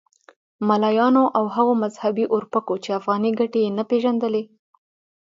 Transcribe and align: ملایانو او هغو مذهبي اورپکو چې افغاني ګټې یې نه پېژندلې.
ملایانو 0.67 1.23
او 1.37 1.45
هغو 1.55 1.73
مذهبي 1.83 2.25
اورپکو 2.33 2.73
چې 2.83 2.89
افغاني 2.99 3.31
ګټې 3.39 3.59
یې 3.65 3.71
نه 3.77 3.83
پېژندلې. 3.89 4.43